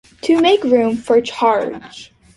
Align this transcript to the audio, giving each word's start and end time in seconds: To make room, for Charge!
To 0.21 0.41
make 0.41 0.63
room, 0.63 0.97
for 0.97 1.21
Charge! 1.21 2.11